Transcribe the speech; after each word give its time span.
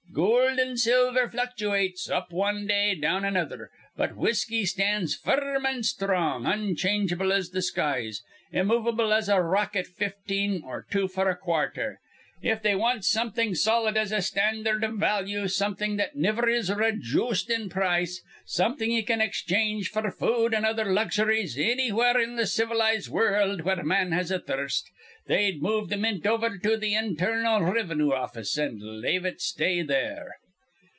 Goold 0.13 0.59
and 0.59 0.77
silver 0.77 1.29
fluctuates, 1.29 2.09
up 2.09 2.33
wan 2.33 2.67
day, 2.67 2.95
down 2.95 3.23
another; 3.23 3.71
but 3.95 4.17
whisky 4.17 4.65
stands 4.65 5.15
firm 5.15 5.65
an' 5.65 5.83
strong, 5.83 6.45
unchangeable 6.45 7.31
as 7.31 7.47
th' 7.51 7.63
skies, 7.63 8.21
immovable 8.51 9.13
as 9.13 9.29
a 9.29 9.41
rock 9.41 9.73
at 9.77 9.87
fifteen 9.87 10.63
or 10.65 10.85
two 10.91 11.07
f'r 11.07 11.31
a 11.31 11.35
quarther. 11.37 11.99
If 12.41 12.61
they 12.63 12.73
want 12.75 13.05
something 13.05 13.53
solid 13.55 13.95
as 13.95 14.11
a 14.11 14.19
standard 14.21 14.83
iv 14.83 14.95
value, 14.95 15.47
something 15.47 15.95
that 15.97 16.15
niver 16.15 16.49
is 16.49 16.71
rajjooced 16.71 17.51
in 17.51 17.69
price, 17.69 18.21
something 18.47 18.91
ye 18.91 19.03
can 19.03 19.21
exchange 19.21 19.93
f'r 19.93 20.11
food 20.11 20.53
an' 20.55 20.65
other 20.65 20.91
luxuries 20.91 21.55
annywhere 21.55 22.19
in 22.19 22.37
th' 22.43 22.47
civilized 22.47 23.09
wurruld 23.11 23.61
where 23.61 23.83
man 23.83 24.11
has 24.11 24.31
a 24.31 24.39
thirst, 24.39 24.89
they'd 25.27 25.61
move 25.61 25.91
th' 25.91 25.99
Mint 25.99 26.25
over 26.25 26.57
to 26.57 26.79
th' 26.79 26.83
internal 26.83 27.59
rivinue 27.61 28.11
office, 28.11 28.57
and 28.57 28.81
lave 28.81 29.23
it 29.23 29.39
stay 29.39 29.83
there." 29.83 30.37